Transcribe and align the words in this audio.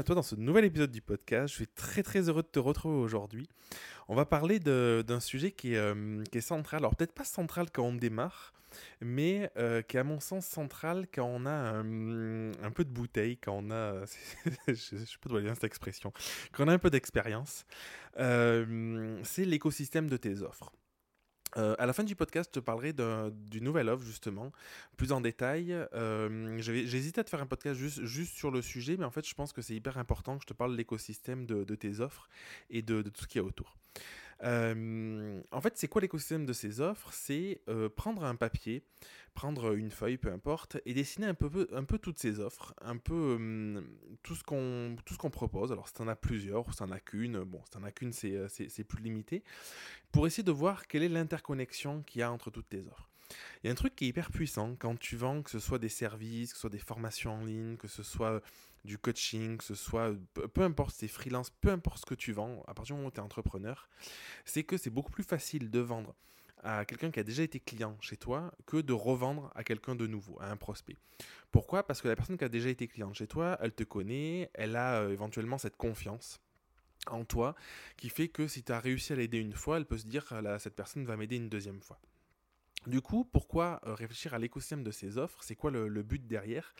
à 0.00 0.02
toi 0.02 0.14
dans 0.14 0.22
ce 0.22 0.34
nouvel 0.34 0.64
épisode 0.64 0.90
du 0.90 1.02
podcast. 1.02 1.48
Je 1.48 1.56
suis 1.56 1.66
très 1.66 2.02
très 2.02 2.30
heureux 2.30 2.42
de 2.42 2.48
te 2.48 2.58
retrouver 2.58 2.96
aujourd'hui. 2.96 3.50
On 4.08 4.14
va 4.14 4.24
parler 4.24 4.58
d'un 4.58 5.20
sujet 5.20 5.52
qui 5.52 5.74
est, 5.74 5.76
euh, 5.76 6.24
qui 6.32 6.38
est, 6.38 6.40
central. 6.40 6.80
Alors 6.80 6.96
peut-être 6.96 7.12
pas 7.12 7.24
central 7.24 7.66
quand 7.70 7.82
on 7.82 7.94
démarre, 7.94 8.54
mais 9.02 9.50
euh, 9.58 9.82
qui 9.82 9.98
est 9.98 10.00
à 10.00 10.04
mon 10.04 10.18
sens 10.18 10.46
central 10.46 11.06
quand 11.12 11.26
on 11.26 11.44
a 11.44 11.50
un, 11.50 12.70
peu 12.70 12.84
de 12.84 12.90
bouteille, 12.90 13.36
quand 13.36 13.62
on 13.62 13.70
a... 13.70 14.06
je 14.68 14.74
sais 14.74 14.96
pas 15.20 15.28
d'où 15.28 15.46
cette 15.48 15.64
expression. 15.64 16.14
Quand 16.52 16.64
on 16.64 16.68
a 16.68 16.72
un 16.72 16.78
peu 16.78 16.88
d'expérience. 16.88 17.66
Euh, 18.18 19.20
c'est 19.22 19.44
l'écosystème 19.44 20.08
de 20.08 20.16
tes 20.16 20.40
offres. 20.40 20.72
Euh, 21.56 21.74
à 21.78 21.86
la 21.86 21.92
fin 21.92 22.04
du 22.04 22.14
podcast, 22.14 22.50
je 22.52 22.60
te 22.60 22.64
parlerai 22.64 22.92
d'une 22.92 23.64
nouvelle 23.64 23.88
offre, 23.88 24.04
justement, 24.04 24.52
plus 24.96 25.12
en 25.12 25.20
détail. 25.20 25.72
Euh, 25.94 26.58
J'hésitais 26.60 27.20
à 27.20 27.24
te 27.24 27.30
faire 27.30 27.42
un 27.42 27.46
podcast 27.46 27.78
juste, 27.78 28.04
juste, 28.04 28.34
sur 28.34 28.50
le 28.50 28.62
sujet, 28.62 28.96
mais 28.96 29.04
en 29.04 29.10
fait, 29.10 29.26
je 29.26 29.34
pense 29.34 29.52
que 29.52 29.62
c'est 29.62 29.74
hyper 29.74 29.98
important 29.98 30.36
que 30.36 30.42
je 30.42 30.48
te 30.48 30.54
parle 30.54 30.72
de 30.72 30.76
l'écosystème 30.76 31.46
de, 31.46 31.74
tes 31.74 32.00
offres 32.00 32.28
et 32.68 32.82
de, 32.82 33.02
de 33.02 33.10
tout 33.10 33.22
ce 33.22 33.28
qu'il 33.28 33.40
y 33.40 33.44
a 33.44 33.46
autour. 33.46 33.76
En 34.42 35.60
fait, 35.60 35.76
c'est 35.76 35.88
quoi 35.88 36.00
l'écosystème 36.00 36.46
de 36.46 36.52
ces 36.52 36.80
offres? 36.80 37.12
C'est 37.12 37.60
prendre 37.96 38.24
un 38.24 38.36
papier, 38.36 38.82
prendre 39.34 39.74
une 39.74 39.90
feuille, 39.90 40.16
peu 40.16 40.32
importe, 40.32 40.78
et 40.86 40.94
dessiner 40.94 41.26
un 41.26 41.34
peu, 41.34 41.68
un 41.72 41.84
peu 41.84 41.98
toutes 41.98 42.18
ces 42.18 42.40
offres, 42.40 42.74
un 42.80 42.96
peu 42.96 43.38
tout 44.22 44.34
ce 44.34 44.42
qu'on 44.42 45.30
propose. 45.30 45.72
Alors, 45.72 45.88
si 45.88 45.94
tu 45.94 46.02
en 46.02 46.08
as 46.08 46.16
plusieurs, 46.16 46.66
ou 46.66 46.72
si 46.72 46.78
tu 46.78 46.82
en 46.82 46.90
as 46.90 47.00
qu'une, 47.00 47.44
bon, 47.44 47.60
si 47.64 47.70
tu 47.70 47.78
en 47.78 47.84
as 47.84 47.92
qu'une, 47.92 48.12
c'est 48.12 48.84
plus 48.84 49.02
limité, 49.02 49.44
pour 50.10 50.26
essayer 50.26 50.42
de 50.42 50.52
voir 50.52 50.86
quelle 50.86 51.02
est 51.02 51.08
l'interconnexion 51.08 52.02
qu'il 52.02 52.20
y 52.20 52.22
a 52.22 52.32
entre 52.32 52.50
toutes 52.50 52.70
tes 52.70 52.80
offres. 52.80 53.08
Il 53.62 53.66
y 53.66 53.68
a 53.68 53.72
un 53.72 53.76
truc 53.76 53.94
qui 53.94 54.06
est 54.06 54.08
hyper 54.08 54.32
puissant 54.32 54.74
quand 54.76 54.98
tu 54.98 55.16
vends, 55.16 55.42
que 55.42 55.50
ce 55.50 55.60
soit 55.60 55.78
des 55.78 55.88
services, 55.88 56.50
que 56.50 56.56
ce 56.56 56.62
soit 56.62 56.70
des 56.70 56.78
formations 56.78 57.34
en 57.34 57.44
ligne, 57.44 57.76
que 57.76 57.86
ce 57.86 58.02
soit 58.02 58.42
du 58.84 58.98
coaching, 58.98 59.60
ce 59.60 59.74
soit, 59.74 60.14
peu 60.54 60.62
importe, 60.62 60.94
c'est 60.96 61.08
freelance, 61.08 61.50
peu 61.50 61.70
importe 61.70 61.98
ce 61.98 62.06
que 62.06 62.14
tu 62.14 62.32
vends, 62.32 62.62
à 62.66 62.74
partir 62.74 62.94
du 62.94 62.98
moment 62.98 63.08
où 63.08 63.12
tu 63.12 63.18
es 63.18 63.22
entrepreneur, 63.22 63.88
c'est 64.44 64.64
que 64.64 64.76
c'est 64.76 64.90
beaucoup 64.90 65.12
plus 65.12 65.24
facile 65.24 65.70
de 65.70 65.80
vendre 65.80 66.14
à 66.62 66.84
quelqu'un 66.84 67.10
qui 67.10 67.20
a 67.20 67.24
déjà 67.24 67.42
été 67.42 67.58
client 67.58 67.96
chez 68.00 68.16
toi 68.16 68.52
que 68.66 68.76
de 68.76 68.92
revendre 68.92 69.50
à 69.54 69.64
quelqu'un 69.64 69.94
de 69.94 70.06
nouveau, 70.06 70.38
à 70.40 70.50
un 70.50 70.56
prospect. 70.56 70.96
Pourquoi? 71.50 71.86
Parce 71.86 72.02
que 72.02 72.08
la 72.08 72.16
personne 72.16 72.36
qui 72.36 72.44
a 72.44 72.48
déjà 72.48 72.68
été 72.68 72.86
cliente 72.86 73.14
chez 73.14 73.26
toi, 73.26 73.58
elle 73.60 73.72
te 73.72 73.84
connaît, 73.84 74.50
elle 74.54 74.76
a 74.76 75.00
euh, 75.00 75.10
éventuellement 75.10 75.58
cette 75.58 75.76
confiance 75.76 76.40
en 77.06 77.24
toi 77.24 77.54
qui 77.96 78.10
fait 78.10 78.28
que 78.28 78.46
si 78.46 78.62
tu 78.62 78.72
as 78.72 78.80
réussi 78.80 79.12
à 79.12 79.16
l'aider 79.16 79.38
une 79.38 79.54
fois, 79.54 79.78
elle 79.78 79.86
peut 79.86 79.98
se 79.98 80.06
dire 80.06 80.32
cette 80.58 80.76
personne 80.76 81.04
va 81.04 81.16
m'aider 81.16 81.36
une 81.36 81.48
deuxième 81.48 81.80
fois. 81.80 81.98
Du 82.86 83.02
coup, 83.02 83.24
pourquoi 83.24 83.80
euh, 83.86 83.94
réfléchir 83.94 84.32
à 84.32 84.38
l'écosystème 84.38 84.82
de 84.82 84.90
ces 84.90 85.18
offres? 85.18 85.42
C'est 85.42 85.54
quoi 85.54 85.70
le, 85.70 86.02
but 86.02 86.26
derrière? 86.26 86.74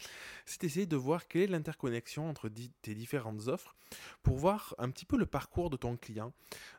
C'est 0.46 0.62
d'essayer 0.62 0.86
de 0.86 0.96
voir 0.96 1.28
quelle 1.28 1.42
est 1.42 1.46
l'interconnexion 1.48 2.28
entre 2.28 2.48
tes 2.48 2.94
différentes 2.94 3.48
offres 3.48 3.76
pour 4.22 4.38
voir 4.38 4.74
un 4.78 4.88
petit 4.90 5.04
peu 5.04 5.18
le 5.18 5.26
parcours 5.26 5.68
de 5.68 5.76
ton 5.76 5.96
client. 5.96 6.32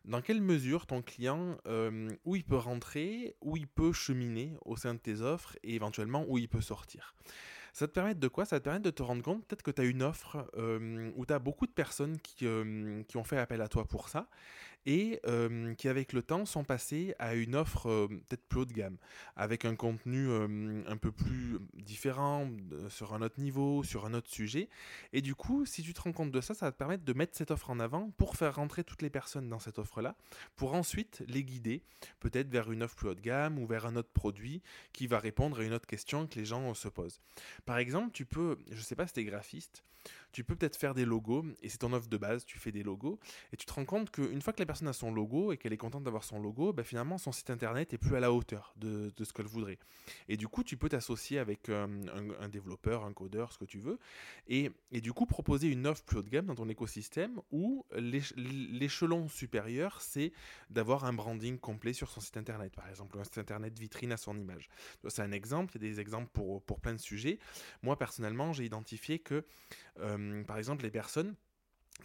Dans 0.06 0.22
quelle 0.22 0.42
mesure 0.42 0.88
ton 0.88 1.04
client, 1.04 1.58
euh, 1.68 2.10
où 2.26 2.36
il 2.36 2.44
peut 2.44 2.58
rentrer, 2.58 3.36
où 3.42 3.58
il 3.58 3.68
peut 3.68 3.94
cheminer 3.94 4.56
au 4.66 4.76
sein 4.76 4.96
de 4.96 5.00
tes 5.00 5.22
offres 5.22 5.56
et 5.62 5.76
éventuellement 5.76 6.26
où 6.28 6.40
il 6.40 6.50
peut 6.50 6.62
sortir? 6.62 7.14
Ça 7.74 7.88
te 7.88 7.94
permet 7.94 8.16
de 8.16 8.28
quoi? 8.28 8.44
Ça 8.44 8.60
te 8.60 8.66
permet 8.66 8.82
de 8.82 8.90
te 8.90 9.02
rendre 9.02 9.22
compte 9.22 9.46
peut-être 9.46 9.62
que 9.62 9.72
tu 9.72 9.82
as 9.82 9.86
une 9.86 10.04
offre 10.04 10.50
euh, 10.58 11.12
où 11.16 11.26
tu 11.26 11.34
as 11.34 11.40
beaucoup 11.40 11.68
de 11.68 11.72
personnes 11.72 12.20
qui, 12.20 12.46
qui 13.08 13.18
ont 13.18 13.24
fait 13.24 13.38
appel 13.38 13.62
à 13.62 13.68
toi 13.68 13.86
pour 13.86 14.10
ça 14.10 14.28
et 14.86 15.22
qui 15.78 15.88
avec 15.88 16.14
le 16.14 16.24
temps 16.24 16.46
sont 16.46 16.64
passés 16.64 17.14
à 17.20 17.36
une 17.36 17.56
offre 17.56 18.08
peut-être 18.08 18.48
plus 18.48 18.62
haut 18.62 18.66
de 18.66 18.74
gamme, 18.74 18.98
avec 19.36 19.66
un 19.66 19.76
contenu 19.76 20.30
un 20.88 20.98
peu 20.98 21.12
plus 21.12 21.60
différent, 21.74 22.50
sur 22.90 23.14
un 23.14 23.22
autre 23.22 23.40
niveau, 23.40 23.84
sur 23.84 24.06
un 24.06 24.14
autre 24.14 24.30
sujet. 24.30 24.70
Et 25.14 25.22
du 25.22 25.36
coup, 25.36 25.66
si 25.66 25.84
tu 25.84 25.94
te 25.94 26.02
rends 26.02 26.14
compte 26.14 26.32
de 26.32 26.42
ça, 26.42 26.54
ça 26.54 26.66
va 26.66 26.72
te 26.72 26.78
permettre 26.78 27.04
de 27.04 27.14
mettre 27.14 27.38
cette 27.38 27.52
offre 27.52 27.70
en 27.70 27.80
avant 27.80 28.12
pour 28.18 28.36
faire 28.36 28.56
rentrer 28.56 28.84
toutes 28.84 29.02
les 29.02 29.10
personnes 29.10 29.50
dans 29.50 29.60
cette 29.60 29.80
offre-là, 29.80 30.16
pour 30.56 30.74
ensuite 30.74 31.24
les 31.28 31.44
guider 31.44 31.84
peut-être 32.20 32.50
vers 32.50 32.72
une 32.72 32.84
offre 32.84 32.96
plus 32.96 33.10
haut 33.10 33.16
de 33.16 33.22
gamme 33.22 33.60
ou 33.60 33.66
vers 33.66 33.86
un 33.86 33.96
autre 33.96 34.12
produit 34.12 34.62
qui 34.94 35.08
va 35.08 35.20
répondre 35.20 35.60
à 35.60 35.64
une 35.64 35.74
autre 35.74 35.88
question 35.88 36.28
que 36.28 36.40
les 36.40 36.46
gens 36.46 36.74
se 36.74 36.88
posent. 36.88 37.20
Par 37.66 37.78
exemple, 37.78 38.12
tu 38.14 38.26
peux, 38.26 38.58
je 38.70 38.76
ne 38.76 38.82
sais 38.82 38.96
pas 38.96 39.08
si 39.08 39.14
tu 39.14 39.20
es 39.20 39.26
graphiste, 39.26 39.84
tu 40.32 40.44
peux 40.44 40.56
peut-être 40.56 40.76
faire 40.76 40.94
des 40.94 41.06
logos, 41.06 41.46
et 41.62 41.70
c'est 41.70 41.78
ton 41.78 41.94
offre 41.94 42.08
de 42.08 42.18
base, 42.18 42.46
tu 42.46 42.58
fais 42.58 42.72
des 42.72 42.84
logos, 42.84 43.20
et 43.54 43.58
tu 43.58 43.66
te 43.66 43.74
rends 43.74 43.86
compte 43.86 44.12
qu'une 44.12 44.42
fois 44.42 44.54
que 44.54 44.60
la 44.60 44.66
personne 44.66 44.88
a 44.88 44.94
son 44.94 45.14
logo 45.14 45.52
et 45.52 45.58
qu'elle 45.58 45.74
est 45.74 45.78
contente 45.78 46.04
d'avoir 46.04 46.24
son 46.24 46.40
logo, 46.40 46.74
bah, 46.74 46.84
finalement 46.84 47.18
son 47.18 47.32
site 47.32 47.50
internet 47.50 47.94
est 47.94 47.98
plus 47.98 48.16
à 48.16 48.20
la 48.20 48.32
hauteur 48.32 48.74
de, 48.78 49.12
ce 49.22 49.34
qu'elle 49.34 49.46
voudrait. 49.46 49.78
Et 50.28 50.38
du 50.38 50.48
coup, 50.48 50.64
tu 50.64 50.78
peux 50.78 50.90
t'associer 50.90 51.40
avec 51.40 51.70
euh, 51.70 51.88
un, 52.40 52.50
développeur, 52.50 53.06
un 53.06 53.14
codeur, 53.14 53.52
ce 53.52 53.58
que 53.58 53.66
tu 53.66 53.80
veux, 53.80 54.00
et, 54.48 54.72
et, 54.92 55.02
du 55.02 55.14
coup 55.14 55.26
proposer 55.26 55.68
une 55.68 55.88
offre 55.88 56.04
plus 56.04 56.18
haut 56.18 56.24
de 56.24 56.30
gamme 56.30 56.46
dans 56.46 56.56
ton 56.56 56.70
écosystème 56.70 57.42
où 57.52 57.86
l'échelon 57.96 59.28
supérieur, 59.28 60.02
c'est 60.02 60.32
d'avoir 60.70 61.06
un 61.06 61.14
branding 61.14 61.58
complet 61.58 61.94
sur 61.94 62.10
son 62.10 62.22
site 62.22 62.38
internet, 62.38 62.74
par 62.76 62.90
exemple, 62.90 63.18
un 63.20 63.24
site 63.24 63.38
internet 63.38 63.78
vitrine 63.78 64.12
à 64.12 64.18
son 64.18 64.38
image. 64.38 64.70
C'est 65.08 65.22
un 65.22 65.32
exemple, 65.32 65.74
il 65.76 65.84
y 65.84 65.86
a 65.86 65.90
des 65.90 66.00
exemples 66.00 66.30
pour, 66.34 66.62
pour 66.64 66.80
plein 66.80 66.94
de 66.94 67.00
sujets. 67.00 67.40
Moi, 67.84 67.98
personnellement, 67.98 68.54
j'ai 68.54 68.66
identifié 68.66 69.20
que 69.20 69.46
euh, 70.00 70.18
par 70.48 70.58
exemple, 70.58 70.84
les 70.84 70.92
personnes 70.92 71.36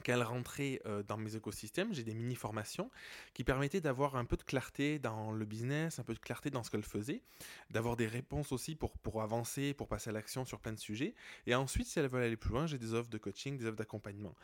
qu'elle 0.03 0.23
rentrait 0.23 0.81
euh, 0.87 1.03
dans 1.03 1.17
mes 1.17 1.37
écosystèmes, 1.37 1.93
j'ai 1.93 2.05
des 2.05 2.15
mini-formations 2.15 2.91
qui 3.35 3.45
permettaient 3.45 3.81
d'avoir 3.81 4.17
un 4.17 4.25
peu 4.25 4.37
de 4.37 4.43
clarté 4.43 4.99
dans 4.99 5.33
le 5.33 5.45
business, 5.45 5.99
un 5.99 6.05
peu 6.05 6.15
de 6.15 6.19
clarté 6.19 6.51
dans 6.51 6.63
ce 6.63 6.71
qu'elle 6.71 6.83
faisait, 6.83 7.23
d'avoir 7.71 7.97
des 7.97 8.07
réponses 8.07 8.53
aussi 8.53 8.75
pour, 8.75 8.99
pour 8.99 9.23
avancer, 9.23 9.75
pour 9.75 9.89
passer 9.89 10.11
à 10.11 10.13
l'action 10.13 10.45
sur 10.45 10.61
plein 10.61 10.73
de 10.73 10.79
sujets. 10.79 11.15
Et 11.47 11.55
ensuite, 11.55 11.87
si 11.87 11.99
elles 11.99 12.09
veulent 12.09 12.23
aller 12.23 12.37
plus 12.37 12.51
loin, 12.51 12.67
j'ai 12.67 12.79
des 12.79 12.95
offres 12.95 13.11
de 13.11 13.19
coaching, 13.19 13.57
des 13.57 13.67
offres 13.67 13.77
d'accompagnement. 13.77 14.35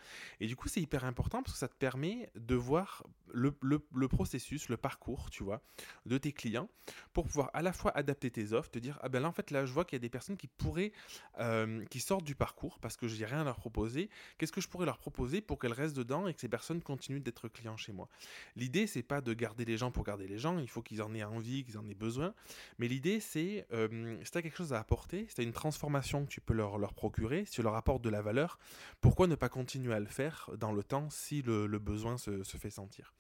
Et 0.41 0.47
du 0.47 0.57
coup, 0.57 0.69
c'est 0.69 0.81
hyper 0.81 1.05
important 1.05 1.43
parce 1.43 1.55
que 1.55 1.59
ça 1.59 1.69
te 1.69 1.77
permet 1.77 2.31
de 2.35 2.55
voir 2.55 3.05
le, 3.33 3.55
le, 3.63 4.09
processus, 4.09 4.69
le 4.69 4.77
parcours, 4.77 5.31
tu 5.31 5.43
vois, 5.43 5.63
de 6.07 6.19
tes 6.19 6.33
clients 6.33 6.69
pour 7.13 7.27
pouvoir 7.27 7.51
à 7.55 7.63
la 7.63 7.73
fois 7.73 7.97
adapter 7.97 8.31
tes 8.31 8.53
offres, 8.53 8.71
te 8.71 8.79
dire, 8.79 8.99
ah 9.03 9.09
ben 9.09 9.21
là, 9.21 9.29
en 9.29 9.33
fait, 9.33 9.51
là, 9.51 9.65
je 9.65 9.73
vois 9.73 9.85
qu'il 9.85 9.97
y 9.97 10.01
a 10.01 10.01
des 10.01 10.11
personnes 10.11 10.37
qui 10.37 10.49
pourraient, 10.49 10.93
euh, 11.39 11.85
qui 11.87 12.01
sortent 12.01 12.25
du 12.25 12.35
parcours 12.35 12.79
parce 12.81 12.97
que 12.97 13.09
je 13.09 13.17
n'ai 13.17 13.25
rien 13.25 13.41
à 13.41 13.45
leur 13.45 13.57
proposer. 13.57 14.11
Qu'est-ce 14.39 14.53
que 14.53 14.61
je 14.61 14.69
pourrais 14.69 14.87
leur 14.87 14.99
proposer 14.99 15.32
pour 15.41 15.59
qu'elles 15.59 15.73
restent 15.73 15.97
dedans 15.97 16.27
et 16.27 16.35
que 16.35 16.41
ces 16.41 16.49
personnes 16.49 16.83
continuent 16.83 17.23
d'être 17.23 17.49
clients 17.49 17.77
chez 17.77 17.93
moi. 17.93 18.09
L'idée, 18.57 18.87
c'est 18.87 19.03
pas 19.03 19.21
de 19.21 19.33
garder 19.35 19.65
les 19.65 19.77
gens 19.77 19.91
pour 19.91 20.05
garder 20.05 20.27
les 20.27 20.39
gens, 20.39 20.59
il 20.59 20.69
faut 20.69 20.83
qu'ils 20.83 21.03
en 21.03 21.15
aient 21.15 21.25
envie, 21.25 21.65
qu'ils 21.65 21.79
en 21.79 21.89
aient 21.89 21.95
besoin. 21.95 22.35
Mais 22.79 22.89
l'idée, 22.89 23.21
c'est 23.21 23.67
euh, 23.73 24.19
si 24.25 24.31
tu 24.31 24.39
as 24.39 24.43
quelque 24.43 24.57
chose 24.57 24.73
à 24.73 24.79
apporter, 24.79 25.27
si 25.29 25.35
tu 25.35 25.41
as 25.41 25.45
une 25.45 25.53
transformation 25.53 26.25
que 26.25 26.31
tu 26.31 26.41
peux 26.41 26.55
leur, 26.55 26.79
leur 26.79 26.95
procurer, 26.95 27.45
si 27.45 27.53
tu 27.53 27.63
leur 27.63 27.75
apportes 27.75 28.03
de 28.03 28.11
la 28.11 28.23
valeur, 28.23 28.59
pourquoi 29.01 29.27
ne 29.27 29.35
pas 29.35 29.49
continuer 29.49 29.95
à 29.95 30.01
le 30.01 30.07
faire 30.07 30.51
dans 30.59 30.73
le 30.73 30.83
temps 30.83 31.09
si 31.11 31.43
le, 31.43 31.67
besoin 31.79 32.19
se, 32.19 32.43
fait 32.45 32.71
sentir? 32.71 33.15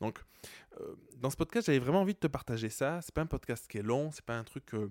Donc, 0.00 0.20
euh, 0.80 0.94
dans 1.16 1.30
ce 1.30 1.36
podcast, 1.36 1.66
j'avais 1.66 1.78
vraiment 1.78 2.02
envie 2.02 2.14
de 2.14 2.18
te 2.18 2.26
partager 2.26 2.68
ça. 2.68 3.00
C'est 3.02 3.14
pas 3.14 3.22
un 3.22 3.26
podcast 3.26 3.66
qui 3.68 3.78
est 3.78 3.82
long, 3.82 4.10
c'est 4.12 4.24
pas 4.24 4.36
un 4.36 4.44
truc. 4.44 4.74
Euh, 4.74 4.90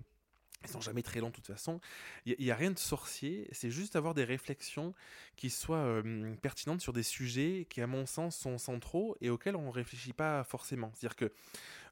ils 0.66 0.72
sont 0.72 0.82
jamais 0.82 1.04
très 1.04 1.20
longs 1.20 1.30
de 1.30 1.36
toute 1.36 1.48
façon. 1.48 1.80
Il 2.26 2.36
n'y 2.40 2.52
a, 2.52 2.56
rien 2.56 2.72
de 2.72 2.80
sorcier, 2.80 3.48
c'est 3.52 3.72
juste 3.72 3.96
avoir 3.96 4.14
des 4.14 4.24
réflexions 4.24 4.94
qui 5.36 5.50
soient 5.50 5.78
euh, 5.78 6.36
pertinentes 6.42 6.82
sur 6.82 6.94
des 6.94 7.04
sujets 7.04 7.68
qui, 7.70 7.82
à 7.82 7.88
mon 7.88 8.06
sens, 8.06 8.36
sont 8.36 8.58
centraux 8.58 9.16
et 9.22 9.30
auxquels 9.30 9.56
on 9.56 9.68
ne 9.68 9.72
réfléchit 9.72 10.14
pas 10.14 10.44
forcément. 10.44 10.92
C'est-à-dire 10.94 11.16
que, 11.16 11.32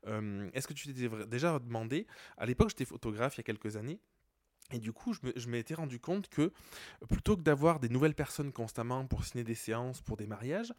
euh, 0.07 0.49
est-ce 0.53 0.67
que 0.67 0.73
tu 0.73 0.93
t'es 0.93 1.09
déjà 1.27 1.59
demandé, 1.59 2.07
à 2.37 2.45
l'époque 2.45 2.69
j'étais 2.69 2.85
photographe 2.85 3.35
il 3.35 3.39
y 3.39 3.41
a 3.41 3.43
quelques 3.43 3.77
années, 3.77 3.99
et 4.71 4.79
du 4.79 4.91
coup, 4.91 5.13
je 5.13 5.47
m'étais 5.47 5.75
rendu 5.75 5.99
compte 5.99 6.29
que 6.29 6.51
plutôt 7.07 7.35
que 7.37 7.41
d'avoir 7.41 7.79
des 7.79 7.89
nouvelles 7.89 8.15
personnes 8.15 8.51
constamment 8.51 9.05
pour 9.05 9.23
signer 9.25 9.43
des 9.43 9.55
séances, 9.55 10.01
pour 10.01 10.17
des 10.17 10.25
mariages, 10.25 10.73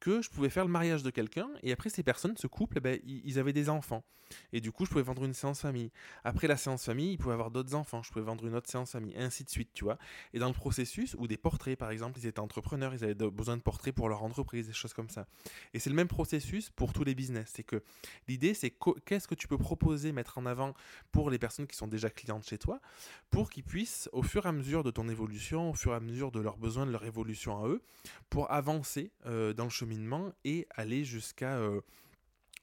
que 0.00 0.20
je 0.20 0.28
pouvais 0.28 0.50
faire 0.50 0.64
le 0.64 0.70
mariage 0.70 1.02
de 1.02 1.10
quelqu'un 1.10 1.48
et 1.62 1.72
après 1.72 1.88
ces 1.88 2.02
personnes, 2.02 2.36
ce 2.36 2.46
couple, 2.46 2.78
eh 2.78 2.80
ben, 2.80 3.00
ils 3.04 3.38
avaient 3.38 3.52
des 3.52 3.70
enfants. 3.70 4.04
Et 4.52 4.60
du 4.60 4.72
coup, 4.72 4.84
je 4.84 4.90
pouvais 4.90 5.02
vendre 5.02 5.24
une 5.24 5.34
séance 5.34 5.60
famille. 5.60 5.90
Après 6.24 6.46
la 6.46 6.56
séance 6.56 6.84
famille, 6.84 7.12
ils 7.12 7.18
pouvaient 7.18 7.34
avoir 7.34 7.50
d'autres 7.50 7.74
enfants, 7.74 8.02
je 8.02 8.10
pouvais 8.10 8.24
vendre 8.24 8.46
une 8.46 8.54
autre 8.54 8.68
séance 8.68 8.92
famille, 8.92 9.16
ainsi 9.16 9.44
de 9.44 9.50
suite, 9.50 9.70
tu 9.72 9.84
vois. 9.84 9.98
Et 10.34 10.38
dans 10.38 10.48
le 10.48 10.54
processus, 10.54 11.16
ou 11.18 11.26
des 11.26 11.36
portraits 11.36 11.78
par 11.78 11.90
exemple, 11.90 12.18
ils 12.18 12.26
étaient 12.26 12.40
entrepreneurs, 12.40 12.94
ils 12.94 13.04
avaient 13.04 13.14
besoin 13.14 13.56
de 13.56 13.62
portraits 13.62 13.94
pour 13.94 14.08
leur 14.08 14.22
entreprise, 14.22 14.66
des 14.66 14.72
choses 14.72 14.92
comme 14.92 15.08
ça. 15.08 15.26
Et 15.74 15.78
c'est 15.78 15.90
le 15.90 15.96
même 15.96 16.08
processus 16.08 16.70
pour 16.70 16.92
tous 16.92 17.04
les 17.04 17.14
business. 17.14 17.50
C'est 17.54 17.62
que 17.62 17.82
l'idée, 18.26 18.54
c'est 18.54 18.74
qu'est-ce 19.04 19.28
que 19.28 19.34
tu 19.34 19.48
peux 19.48 19.58
proposer, 19.58 20.12
mettre 20.12 20.38
en 20.38 20.46
avant 20.46 20.74
pour 21.12 21.30
les 21.30 21.38
personnes 21.38 21.66
qui 21.66 21.76
sont 21.76 21.88
déjà 21.88 22.10
clientes 22.10 22.46
chez 22.46 22.58
toi 22.58 22.80
pour 23.30 23.50
qu'ils 23.50 23.64
puissent, 23.64 24.08
au 24.12 24.22
fur 24.22 24.46
et 24.46 24.48
à 24.48 24.52
mesure 24.52 24.82
de 24.82 24.90
ton 24.90 25.08
évolution, 25.08 25.70
au 25.70 25.74
fur 25.74 25.92
et 25.92 25.96
à 25.96 26.00
mesure 26.00 26.30
de 26.30 26.40
leurs 26.40 26.56
besoins, 26.56 26.86
de 26.86 26.90
leur 26.90 27.04
évolution 27.04 27.62
à 27.62 27.68
eux, 27.68 27.82
pour 28.30 28.50
avancer 28.50 29.10
euh, 29.26 29.52
dans 29.52 29.64
le 29.64 29.70
cheminement 29.70 30.32
et 30.44 30.66
aller 30.74 31.04
jusqu'à... 31.04 31.56
Euh, 31.56 31.80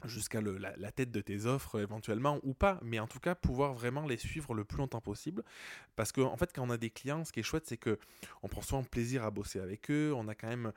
jusqu'à 0.03 0.41
la, 0.41 0.91
tête 0.91 1.11
de 1.11 1.21
tes 1.21 1.45
offres 1.45 1.79
éventuellement 1.79 2.39
ou 2.43 2.53
pas, 2.53 2.79
mais 2.83 2.99
en 2.99 3.07
tout 3.07 3.19
cas 3.19 3.35
pouvoir 3.35 3.73
vraiment 3.73 4.05
les 4.05 4.17
suivre 4.17 4.53
le 4.53 4.63
plus 4.63 4.77
longtemps 4.77 5.01
possible. 5.01 5.43
Parce 5.95 6.11
que 6.11 6.21
en 6.21 6.35
fait, 6.37 6.51
quand 6.53 6.63
on 6.63 6.69
a 6.69 6.77
des 6.77 6.89
clients, 6.89 7.23
ce 7.23 7.31
qui 7.31 7.39
est 7.39 7.43
chouette, 7.43 7.65
c'est 7.65 7.77
que 7.77 7.97
on 8.43 8.47
prend 8.47 8.61
souvent 8.61 8.83
plaisir 8.83 9.23
à 9.23 9.31
bosser 9.31 9.59
avec 9.59 9.89
eux. 9.89 10.13
On 10.15 10.27
a 10.27 10.35
quand 10.35 10.47
même, 10.47 10.71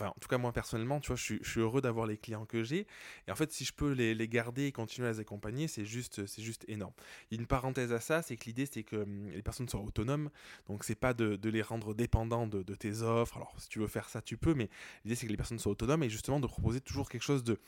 en 0.00 0.12
tout 0.20 0.28
cas 0.28 0.38
moi 0.38 0.52
personnellement, 0.52 1.00
tu 1.00 1.08
vois, 1.08 1.16
je 1.16 1.36
suis, 1.42 1.60
heureux 1.60 1.80
d'avoir 1.80 2.06
les 2.06 2.16
clients 2.16 2.46
que 2.46 2.64
j'ai. 2.64 2.86
Et 3.26 3.30
en 3.30 3.34
fait, 3.34 3.52
si 3.52 3.64
je 3.64 3.72
peux 3.72 3.92
les, 3.92 4.28
garder 4.28 4.66
et 4.66 4.72
continuer 4.72 5.08
à 5.08 5.12
les 5.12 5.20
accompagner, 5.20 5.68
c'est 5.68 5.84
juste, 5.84 6.26
juste 6.40 6.64
énorme. 6.68 6.92
Une 7.30 7.46
parenthèse 7.46 7.92
à 7.92 8.00
ça, 8.00 8.22
c'est 8.22 8.36
que 8.36 8.44
l'idée 8.44 8.66
c'est 8.66 8.82
que 8.82 8.96
hum, 8.96 9.30
les 9.30 9.42
personnes 9.42 9.68
soient 9.68 9.80
autonomes, 9.80 10.30
donc 10.68 10.84
c'est 10.84 10.94
pas 10.94 11.14
de, 11.14 11.38
les 11.48 11.62
rendre 11.62 11.94
dépendants 11.94 12.46
de, 12.46 12.62
tes 12.74 13.02
offres. 13.02 13.36
Alors 13.36 13.54
si 13.58 13.68
tu 13.68 13.78
veux 13.78 13.86
faire 13.86 14.08
ça, 14.08 14.22
tu 14.22 14.36
peux, 14.36 14.54
mais 14.54 14.68
l'idée 15.04 15.14
c'est 15.14 15.26
que 15.26 15.30
les 15.30 15.36
personnes 15.36 15.58
soient 15.58 15.72
autonomes 15.72 16.02
et 16.02 16.10
justement 16.10 16.40
de 16.40 16.46
proposer 16.46 16.80
toujours 16.80 17.08
quelque 17.08 17.22
chose 17.22 17.44
de, 17.44 17.58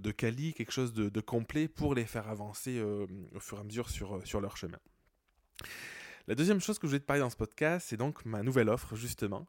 de 0.00 0.10
quali, 0.10 0.54
quelque 0.54 0.72
chose 0.72 0.92
de, 0.92 1.20
complet 1.20 1.68
pour 1.68 1.94
les 1.94 2.06
faire 2.06 2.28
avancer 2.28 2.78
euh, 2.78 3.06
au 3.34 3.40
fur 3.40 3.58
et 3.58 3.60
à 3.60 3.64
mesure 3.64 3.90
sur, 3.90 4.16
euh, 4.16 4.24
sur 4.24 4.40
leur 4.40 4.56
chemin. 4.56 4.78
La 6.26 6.34
deuxième 6.34 6.60
chose 6.60 6.78
que 6.78 6.86
je 6.86 6.90
voulais 6.90 7.00
te 7.00 7.06
parler 7.06 7.20
dans 7.20 7.30
ce 7.30 7.36
podcast, 7.36 7.88
c'est 7.90 7.96
donc 7.96 8.24
ma 8.24 8.42
nouvelle 8.42 8.68
offre, 8.68 8.94
justement. 8.94 9.46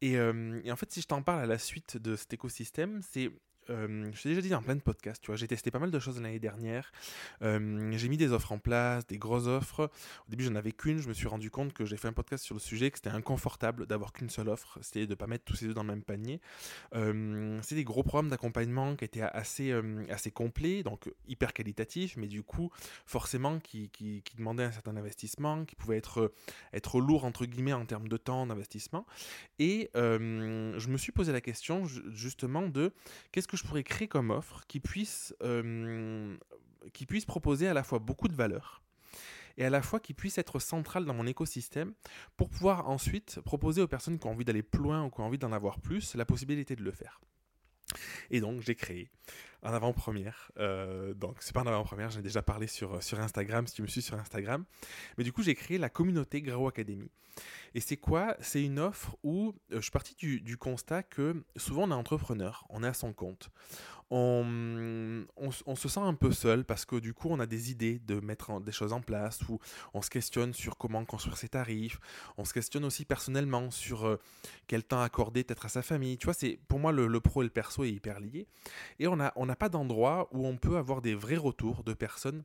Et, 0.00 0.16
euh, 0.16 0.60
et 0.64 0.72
en 0.72 0.76
fait, 0.76 0.90
si 0.90 1.00
je 1.00 1.06
t'en 1.06 1.22
parle 1.22 1.40
à 1.40 1.46
la 1.46 1.58
suite 1.58 1.96
de 1.96 2.16
cet 2.16 2.32
écosystème, 2.32 3.00
c'est 3.02 3.30
euh, 3.70 4.10
je 4.12 4.22
t'ai 4.22 4.28
déjà 4.30 4.40
dit 4.40 4.48
dans 4.48 4.62
plein 4.62 4.76
de 4.76 4.80
podcasts, 4.80 5.22
tu 5.22 5.28
vois, 5.28 5.36
j'ai 5.36 5.46
testé 5.46 5.70
pas 5.70 5.78
mal 5.78 5.90
de 5.90 5.98
choses 5.98 6.20
l'année 6.20 6.38
dernière. 6.38 6.92
J'ai 7.40 8.08
mis 8.08 8.16
des 8.16 8.32
offres 8.32 8.52
en 8.52 8.58
place, 8.58 9.06
des 9.06 9.18
grosses 9.18 9.46
offres. 9.46 9.90
Au 10.26 10.30
début, 10.30 10.44
j'en 10.44 10.54
avais 10.54 10.72
qu'une. 10.72 10.98
Je 10.98 11.08
me 11.08 11.14
suis 11.14 11.28
rendu 11.28 11.50
compte 11.50 11.72
que 11.72 11.84
j'ai 11.84 11.96
fait 11.96 12.08
un 12.08 12.12
podcast 12.12 12.44
sur 12.44 12.54
le 12.54 12.60
sujet, 12.60 12.90
que 12.90 12.98
c'était 12.98 13.10
inconfortable 13.10 13.86
d'avoir 13.86 14.12
qu'une 14.12 14.30
seule 14.30 14.48
offre. 14.48 14.78
C'était 14.82 15.06
de 15.06 15.14
pas 15.14 15.26
mettre 15.26 15.44
tous 15.44 15.56
ces 15.56 15.66
deux 15.66 15.74
dans 15.74 15.82
le 15.82 15.88
même 15.88 16.02
panier. 16.02 16.40
Euh, 16.94 17.58
c'est 17.62 17.74
des 17.74 17.84
gros 17.84 18.02
programmes 18.02 18.30
d'accompagnement 18.30 18.96
qui 18.96 19.04
étaient 19.04 19.22
assez, 19.22 19.72
assez 20.10 20.30
complets, 20.30 20.82
donc 20.82 21.12
hyper 21.28 21.52
qualitatifs, 21.52 22.16
mais 22.16 22.26
du 22.26 22.42
coup, 22.42 22.70
forcément, 23.06 23.58
qui, 23.60 23.88
qui, 23.90 24.22
qui 24.22 24.36
demandaient 24.36 24.64
un 24.64 24.72
certain 24.72 24.96
investissement, 24.96 25.64
qui 25.64 25.76
pouvaient 25.76 25.98
être, 25.98 26.32
être 26.72 27.00
lourds, 27.00 27.24
entre 27.24 27.46
guillemets, 27.46 27.72
en 27.72 27.86
termes 27.86 28.08
de 28.08 28.16
temps 28.16 28.46
d'investissement. 28.46 29.06
Et 29.58 29.90
je 29.94 30.88
me 30.88 30.96
suis 30.98 31.12
posé 31.12 31.32
la 31.32 31.40
question, 31.40 31.84
justement, 31.84 32.68
de 32.68 32.92
qu'est-ce 33.32 33.48
que 33.54 33.60
je 33.60 33.66
pourrais 33.66 33.84
créer 33.84 34.08
comme 34.08 34.30
offre 34.30 34.62
qui 34.66 34.80
puisse, 34.80 35.34
euh, 35.42 36.36
qui 36.92 37.06
puisse 37.06 37.24
proposer 37.24 37.68
à 37.68 37.74
la 37.74 37.84
fois 37.84 37.98
beaucoup 37.98 38.28
de 38.28 38.34
valeur 38.34 38.82
et 39.56 39.64
à 39.64 39.70
la 39.70 39.82
fois 39.82 40.00
qui 40.00 40.14
puisse 40.14 40.38
être 40.38 40.58
centrale 40.58 41.04
dans 41.04 41.14
mon 41.14 41.26
écosystème 41.26 41.94
pour 42.36 42.50
pouvoir 42.50 42.88
ensuite 42.88 43.40
proposer 43.40 43.80
aux 43.80 43.86
personnes 43.86 44.18
qui 44.18 44.26
ont 44.26 44.32
envie 44.32 44.44
d'aller 44.44 44.64
plus 44.64 44.82
loin 44.82 45.04
ou 45.04 45.10
qui 45.10 45.20
ont 45.20 45.24
envie 45.24 45.38
d'en 45.38 45.52
avoir 45.52 45.78
plus 45.78 46.16
la 46.16 46.24
possibilité 46.24 46.74
de 46.74 46.82
le 46.82 46.90
faire. 46.90 47.20
Et 48.30 48.40
donc 48.40 48.60
j'ai 48.60 48.74
créé 48.74 49.08
en 49.64 49.72
avant-première. 49.72 50.52
Euh, 50.58 51.14
donc 51.14 51.36
c'est 51.40 51.54
pas 51.54 51.62
en 51.62 51.66
avant-première, 51.66 52.10
j'en 52.10 52.20
ai 52.20 52.22
déjà 52.22 52.42
parlé 52.42 52.66
sur, 52.66 53.02
sur 53.02 53.20
Instagram 53.20 53.66
si 53.66 53.74
tu 53.74 53.82
me 53.82 53.86
suis 53.86 54.02
sur 54.02 54.18
Instagram. 54.18 54.64
Mais 55.18 55.24
du 55.24 55.32
coup 55.32 55.42
j'ai 55.42 55.54
créé 55.54 55.78
la 55.78 55.88
communauté 55.88 56.42
Grau 56.42 56.68
Academy. 56.68 57.10
Et 57.74 57.80
c'est 57.80 57.96
quoi? 57.96 58.36
C'est 58.40 58.62
une 58.62 58.78
offre 58.78 59.16
où 59.22 59.54
euh, 59.72 59.76
je 59.76 59.80
suis 59.80 59.90
parti 59.90 60.14
du, 60.14 60.56
constat 60.56 61.02
que 61.02 61.42
souvent 61.56 61.88
on 61.88 61.90
est 61.90 61.94
entrepreneur, 61.94 62.64
on 62.68 62.84
est 62.84 62.88
à 62.88 62.94
son 62.94 63.12
compte. 63.12 63.50
On, 64.10 65.24
on, 65.36 65.74
se 65.74 65.88
sent 65.88 66.00
un 66.00 66.14
peu 66.14 66.30
seul 66.30 66.64
parce 66.64 66.84
que 66.84 66.96
du 66.96 67.14
coup 67.14 67.28
on 67.30 67.40
a 67.40 67.46
des 67.46 67.72
idées 67.72 67.98
de 67.98 68.20
mettre 68.20 68.60
des 68.60 68.70
choses 68.70 68.92
en 68.92 69.00
place 69.00 69.40
ou 69.48 69.58
on 69.92 70.02
se 70.02 70.10
questionne 70.10 70.52
sur 70.52 70.76
comment 70.76 71.04
construire 71.04 71.36
ses 71.36 71.48
tarifs. 71.48 71.98
On 72.36 72.44
se 72.44 72.52
questionne 72.52 72.84
aussi 72.84 73.04
personnellement 73.06 73.70
sur 73.72 74.06
euh, 74.06 74.20
quel 74.68 74.84
temps 74.84 75.00
accorder 75.00 75.42
peut-être 75.42 75.66
à 75.66 75.68
sa 75.68 75.82
famille. 75.82 76.18
Tu 76.18 76.26
vois, 76.26 76.34
c'est 76.34 76.60
pour 76.68 76.78
moi 76.78 76.92
le, 76.92 77.08
le, 77.08 77.20
pro 77.20 77.42
et 77.42 77.46
le 77.46 77.50
perso 77.50 77.82
est 77.82 77.90
hyper 77.90 78.20
lié. 78.20 78.46
Et 79.00 79.08
on 79.08 79.18
a, 79.18 79.32
on 79.34 79.48
a 79.48 79.53
pas 79.56 79.68
d'endroit 79.68 80.28
où 80.32 80.46
on 80.46 80.56
peut 80.56 80.76
avoir 80.76 81.02
des 81.02 81.14
vrais 81.14 81.36
retours 81.36 81.84
de 81.84 81.94
personnes 81.94 82.44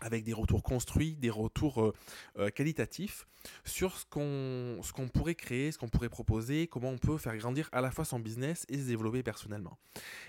avec 0.00 0.24
des 0.24 0.32
retours 0.32 0.62
construits, 0.62 1.16
des 1.16 1.30
retours 1.30 1.82
euh, 1.82 1.92
euh, 2.38 2.50
qualitatifs 2.50 3.26
sur 3.64 3.96
ce 3.96 4.04
qu'on 4.04 4.80
ce 4.82 4.92
pourrait 5.12 5.34
créer, 5.34 5.72
ce 5.72 5.78
qu'on 5.78 5.88
pourrait 5.88 6.08
proposer, 6.08 6.66
comment 6.66 6.90
on 6.90 6.98
peut 6.98 7.18
faire 7.18 7.36
grandir 7.36 7.68
à 7.72 7.80
la 7.80 7.90
fois 7.90 8.04
son 8.04 8.18
business 8.18 8.66
et 8.68 8.78
se 8.78 8.86
développer 8.86 9.22
personnellement. 9.22 9.78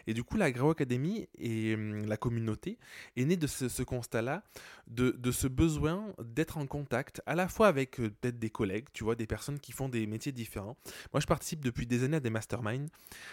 Et 0.08 0.14
du 0.14 0.24
coup, 0.24 0.38
la 0.38 0.52
Grau 0.52 0.72
Academy 0.72 1.28
et 1.38 1.74
hum, 1.74 2.06
la 2.06 2.18
communauté 2.18 2.78
est 3.18 3.26
née 3.26 3.38
de 3.38 3.48
ce, 3.48 3.84
constat-là, 3.84 4.44
de, 4.88 5.12
de, 5.12 5.32
ce 5.32 5.48
besoin 5.48 6.14
d'être 6.24 6.58
en 6.58 6.68
contact 6.68 7.22
à 7.26 7.36
la 7.36 7.48
fois 7.48 7.68
avec 7.68 8.00
euh, 8.00 8.10
peut-être 8.10 8.40
des 8.40 8.50
collègues, 8.50 8.88
tu 8.94 9.04
vois, 9.04 9.16
des 9.16 9.28
personnes 9.28 9.60
qui 9.60 9.72
font 9.72 9.90
des 9.90 10.06
métiers 10.06 10.32
différents. 10.32 10.78
Moi, 11.14 11.20
je 11.20 11.28
participe 11.28 11.64
depuis 11.64 11.86
des 11.86 12.04
années 12.04 12.18
à 12.18 12.22
des 12.22 12.30
masterminds. 12.30 12.90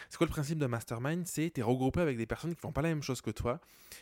C'est 0.08 0.16
quoi 0.16 0.26
le 0.26 0.32
principe 0.32 0.58
d'un 0.58 0.68
mastermind? 0.68 1.26
C'est 1.26 1.50
tu 1.54 1.60
es 1.60 1.64
regroupé 1.64 2.00
avec 2.00 2.16
des 2.16 2.26
personnes 2.26 2.54
qui 2.54 2.60
font 2.60 2.72
pas 2.72 2.82
la 2.82 2.88
même 2.88 3.02
chose 3.02 3.20
que 3.20 3.30
toi 3.30 3.60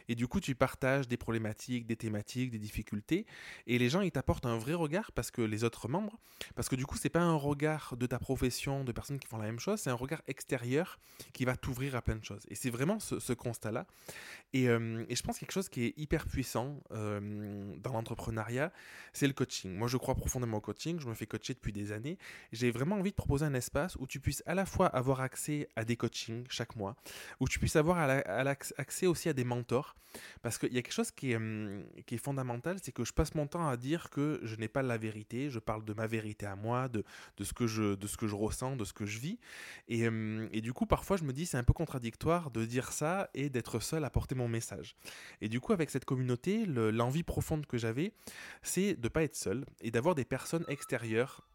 et 0.09 0.15
du 0.15 0.27
coup, 0.27 0.41
tu 0.41 0.55
partages 0.55 1.09
des 1.09 1.17
problématiques, 1.17 1.87
des 1.87 1.97
thématiques 1.97 2.24
des 2.27 2.59
difficultés, 2.59 3.27
et 3.67 3.79
les 3.79 3.89
gens 3.89 4.01
ils 4.01 4.11
t'apportent 4.11 4.47
un 4.47 4.57
vrai 4.57 4.75
regard 4.75 5.13
parce 5.13 5.31
que 5.31 5.43
les 5.43 5.65
autres 5.65 5.89
membres, 5.89 6.19
parce 6.55 6.69
que 6.69 6.77
du 6.77 6.87
coup 6.87 6.97
c'est 6.97 7.09
pas 7.09 7.21
un 7.21 7.35
regard 7.35 7.97
de 7.97 8.07
ta 8.07 8.19
profession, 8.19 8.85
de 8.85 8.93
personnes 8.93 9.19
qui 9.19 9.29
font 9.29 9.37
la 9.37 9.47
même 9.47 9.61
chose, 9.61 9.81
c'est 9.81 9.91
un 9.91 9.95
regard 9.95 10.23
extérieur 10.27 10.99
qui 11.33 11.45
va 11.45 11.57
t'ouvrir 11.57 11.95
à 11.95 12.03
plein 12.03 12.17
de 12.17 12.25
choses. 12.25 12.43
Et 12.49 12.55
c'est 12.55 12.71
vraiment 12.71 12.99
ce, 12.99 13.33
constat-là. 13.33 13.87
Et, 14.53 14.69
euh, 14.69 15.05
et, 15.09 15.17
je 15.17 15.23
pense 15.23 15.39
quelque 15.39 15.53
chose 15.53 15.69
qui 15.69 15.85
est 15.85 15.95
hyper 15.97 16.27
puissant 16.27 16.81
euh, 16.93 17.75
dans 17.83 17.93
l'entrepreneuriat, 17.93 18.73
c'est 19.13 19.27
le 19.27 19.33
coaching. 19.33 19.77
Moi 19.77 19.89
je 19.89 19.97
crois 19.97 20.15
profondément 20.15 20.59
au 20.59 20.61
coaching, 20.61 20.99
je 21.01 21.09
me 21.09 21.15
fais 21.15 21.27
coacher 21.27 21.55
depuis 21.55 21.73
des 21.73 21.93
années. 21.93 22.19
J'ai 22.53 22.71
vraiment 22.71 22.97
envie 22.97 23.11
de 23.11 23.17
proposer 23.17 23.45
un 23.45 23.55
espace 23.55 23.97
où 23.97 24.07
tu 24.07 24.21
puisses 24.21 24.43
à 24.47 24.55
la 24.55 24.67
fois 24.67 24.87
avoir 24.87 25.21
accès 25.21 25.69
à 25.77 25.85
des 25.85 25.97
coachings 25.97 26.45
chaque 26.49 26.77
mois, 26.77 26.97
où 27.41 27.49
tu 27.49 27.59
puisses 27.59 27.77
avoir 27.77 27.99
accès 28.77 29.07
aussi 29.07 29.29
à 29.29 29.33
des 29.33 29.45
mentors, 29.45 29.97
parce 30.43 30.59
qu'il 30.59 30.73
y 30.73 30.79
a 30.79 30.83
quelque 30.83 30.93
chose 30.93 31.11
qui 31.11 31.33
est, 31.33 31.37
hum, 31.37 31.85
qui 32.07 32.14
qui 32.15 32.19
fondamental, 32.19 32.79
c'est 32.83 32.93
que 32.93 33.05
je 33.05 33.13
passe 33.13 33.35
mon 33.35 33.47
temps 33.47 33.69
à 33.69 33.77
dire 33.77 34.11
que 34.11 34.41
je 34.43 34.57
n'ai 34.57 34.69
pas 34.69 34.83
la 34.83 34.99
vérité, 34.99 35.51
je 35.51 35.59
parle 35.59 35.85
de 35.85 35.93
ma 35.93 36.07
vérité 36.07 36.47
à 36.47 36.57
moi, 36.57 36.89
de, 36.89 37.05
de, 37.37 37.45
ce, 37.45 37.53
que 37.53 37.67
je, 37.67 37.95
de 37.95 38.07
ce 38.07 38.17
que 38.17 38.27
je 38.27 38.35
ressens, 38.35 38.77
de 38.77 38.85
ce 38.85 38.93
que 38.93 39.07
je 39.07 39.19
vis. 39.19 39.39
Et, 39.89 40.07
euh, 40.07 40.49
et 40.53 40.61
du 40.61 40.73
coup, 40.73 40.87
parfois, 40.87 41.17
je 41.17 41.25
me 41.25 41.33
dis, 41.33 41.47
c'est 41.47 41.57
un 41.57 41.65
peu 41.65 41.73
contradictoire 41.73 42.51
de 42.51 42.65
dire 42.65 42.93
ça 42.93 43.31
et 43.35 43.51
d'être 43.51 43.81
seul 43.81 44.05
à 44.05 44.11
porter 44.11 44.35
mon 44.35 44.49
message. 44.49 44.97
Et 45.41 45.49
du 45.49 45.61
coup, 45.61 45.73
avec 45.73 45.91
cette 45.91 46.05
communauté, 46.05 46.67
l'envie 46.67 47.23
profonde 47.23 47.67
que 47.67 47.79
j'avais, 47.79 48.13
c'est 48.63 48.95
de 48.95 49.03
ne 49.03 49.09
pas 49.09 49.23
être 49.23 49.37
seul 49.37 49.65
et 49.81 49.91
d'avoir 49.91 50.15
des 50.15 50.25
personnes 50.25 50.65
extérieures 50.69 51.47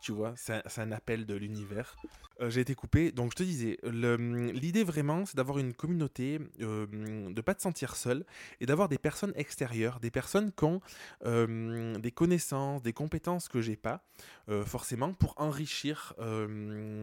tu 0.00 0.12
vois, 0.12 0.34
c'est 0.36 0.62
un, 0.78 0.92
appel 0.92 1.26
de 1.26 1.34
l'univers. 1.34 1.96
Euh, 2.40 2.48
j'ai 2.48 2.62
été 2.62 2.74
coupé, 2.74 3.12
donc 3.12 3.32
je 3.32 3.36
te 3.36 3.42
disais, 3.42 3.78
l'idée 3.84 4.82
vraiment, 4.82 5.26
c'est 5.26 5.36
d'avoir 5.36 5.58
une 5.58 5.74
communauté, 5.74 6.40
euh, 6.60 6.86
de 6.86 7.32
ne 7.32 7.40
pas 7.42 7.54
te 7.54 7.60
sentir 7.60 7.96
seul, 7.96 8.24
et 8.60 8.66
d'avoir 8.66 8.88
des 8.88 8.98
personnes 8.98 9.32
extérieures, 9.36 10.00
des 10.00 10.10
personnes 10.10 10.52
qui 10.52 10.64
ont 10.64 10.80
euh, 11.26 11.94
des 11.98 12.10
connaissances, 12.12 12.82
des 12.82 12.94
compétences 12.94 13.48
que 13.48 13.60
j'ai 13.60 13.76
pas, 13.76 14.02
forcément, 14.66 15.12
pour 15.12 15.34
enrichir, 15.36 16.14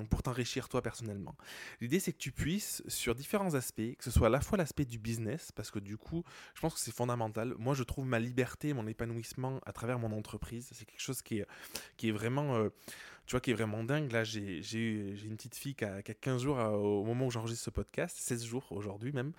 pour 0.09 0.21
t'enrichir 0.21 0.67
toi 0.67 0.81
personnellement. 0.81 1.35
L'idée, 1.79 2.01
c'est 2.01 2.11
que 2.11 2.17
tu 2.17 2.33
puisses, 2.33 2.83
sur 2.88 3.15
différents 3.15 3.53
aspects, 3.53 3.95
que 3.97 4.03
ce 4.03 4.11
soit 4.11 4.27
à 4.27 4.29
la 4.29 4.41
fois 4.41 4.57
l'aspect 4.57 4.83
du 4.83 5.00
business, 5.00 5.53
parce 5.53 5.71
que 5.71 5.79
du 5.79 5.97
coup, 5.97 6.23
je 6.55 6.61
pense 6.61 6.73
que 6.73 6.79
c'est 6.79 6.93
fondamental. 6.93 7.55
Moi, 7.57 7.73
je 7.73 7.83
trouve 7.83 8.05
ma 8.05 8.19
liberté, 8.19 8.73
mon 8.73 8.85
épanouissement 8.85 9.62
à 9.65 9.72
travers 9.72 9.98
mon 9.98 10.12
entreprise, 10.12 10.67
c'est 10.74 10.83
quelque 10.83 11.01
chose 11.01 11.22
qui 11.22 11.39
est, 11.39 11.48
qui 11.95 12.10
est 12.10 12.12
vraiment 12.12 12.67
tu 13.27 13.31
vois, 13.31 13.41
qui 13.41 13.51
est 13.51 13.53
vraiment 13.53 13.84
dingue. 13.84 14.12
Là, 14.12 14.24
j'ai 14.24 14.62
une 15.24 15.36
petite 15.36 15.55
fille 15.55 15.75
qui 15.75 15.86
a, 15.86 16.01
15 16.01 16.41
jours 16.41 16.57
au 16.57 17.03
moment 17.03 17.27
où 17.27 17.31
j'enregistre 17.31 17.65
ce 17.65 17.69
podcast, 17.69 18.17
16 18.17 18.46
jours 18.46 18.65
aujourd'hui 18.72 19.12
même. 19.12 19.34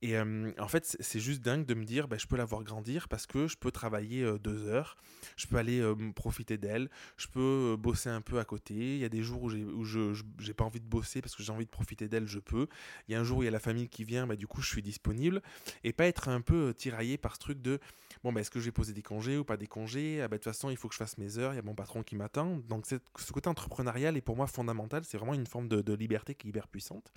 Et 0.00 0.16
en 0.18 0.68
fait, 0.68 0.96
c'est 1.00 1.18
juste 1.18 1.42
dingue 1.42 1.66
de 1.66 1.74
me 1.74 1.84
dire, 1.84 2.06
bah, 2.06 2.16
je 2.18 2.26
peux 2.26 2.36
la 2.36 2.44
voir 2.44 2.62
grandir 2.62 3.08
parce 3.08 3.26
que 3.26 3.48
je 3.48 3.56
peux 3.56 3.72
travailler 3.72 4.24
deux 4.38 4.68
heures, 4.68 4.96
je 5.36 5.46
peux 5.46 5.56
aller 5.56 5.82
profiter 6.14 6.56
d'elle, 6.56 6.88
je 7.16 7.26
peux 7.26 7.76
bosser 7.76 8.08
un 8.08 8.20
peu 8.20 8.38
à 8.38 8.44
côté. 8.44 8.74
Il 8.74 8.98
y 8.98 9.04
a 9.04 9.08
des 9.08 9.22
jours 9.22 9.42
où, 9.42 9.50
où 9.50 9.84
je 9.84 10.22
n'ai 10.46 10.54
pas 10.54 10.64
envie 10.64 10.80
de 10.80 10.86
bosser 10.86 11.20
parce 11.20 11.34
que 11.34 11.42
j'ai 11.42 11.52
envie 11.52 11.64
de 11.64 11.70
profiter 11.70 12.08
d'elle, 12.08 12.28
je 12.28 12.38
peux. 12.38 12.68
Il 13.08 13.12
y 13.12 13.14
a 13.16 13.20
un 13.20 13.24
jour 13.24 13.38
où 13.38 13.42
il 13.42 13.46
y 13.46 13.48
a 13.48 13.52
la 13.52 13.58
famille 13.58 13.88
qui 13.88 14.04
vient, 14.04 14.26
bah, 14.26 14.36
du 14.36 14.46
coup, 14.46 14.62
je 14.62 14.68
suis 14.68 14.82
disponible. 14.82 15.42
Et 15.82 15.92
pas 15.92 16.06
être 16.06 16.28
un 16.28 16.42
peu 16.42 16.72
tiraillé 16.76 17.18
par 17.18 17.34
ce 17.34 17.40
truc 17.40 17.60
de, 17.60 17.80
bon, 18.22 18.32
bah, 18.32 18.40
est-ce 18.40 18.52
que 18.52 18.60
j'ai 18.60 18.72
posé 18.72 18.92
des 18.92 19.02
congés 19.02 19.36
ou 19.36 19.44
pas 19.44 19.56
des 19.56 19.66
congés? 19.66 20.20
Ah, 20.22 20.28
bah, 20.28 20.36
De 20.36 20.42
toute 20.42 20.52
façon, 20.52 20.70
il 20.70 20.76
faut 20.76 20.88
que 20.88 20.94
je 20.94 20.98
fasse 20.98 21.18
mes 21.18 21.38
heures, 21.38 21.52
il 21.54 21.56
y 21.56 21.60
a 21.60 21.62
mon 21.62 21.74
patron 21.74 22.04
qui 22.04 22.14
m'attend. 22.14 22.58
Donc, 22.68 22.86
ce 22.86 23.32
côté 23.32 23.48
entrepreneurial 23.48 24.16
est 24.16 24.20
pour 24.20 24.36
moi 24.36 24.46
fondamental. 24.46 25.02
C'est 25.04 25.18
vraiment 25.18 25.34
une 25.34 25.46
forme 25.46 25.68
de 25.68 25.94
liberté 25.94 26.36
qui 26.36 26.46
est 26.46 26.50
hyper 26.50 26.68
puissante. 26.68 27.12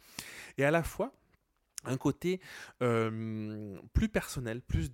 Et 0.58 0.66
à 0.66 0.72
la 0.72 0.84
fois, 0.84 1.14
un 1.86 1.98
côté 1.98 2.40
euh, 2.82 3.78
plus 3.94 4.10
personnel, 4.10 4.62
plus 4.62 4.92